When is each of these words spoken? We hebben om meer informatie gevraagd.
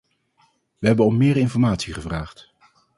We 0.79 0.87
hebben 0.87 1.05
om 1.05 1.17
meer 1.17 1.37
informatie 1.37 1.93
gevraagd. 1.93 2.53